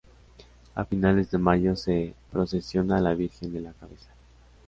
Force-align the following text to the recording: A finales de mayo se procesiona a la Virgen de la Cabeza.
A 0.73 0.83
finales 0.83 1.29
de 1.29 1.37
mayo 1.37 1.75
se 1.75 2.15
procesiona 2.31 2.97
a 2.97 3.01
la 3.01 3.13
Virgen 3.13 3.53
de 3.53 3.61
la 3.61 3.73
Cabeza. 3.73 4.09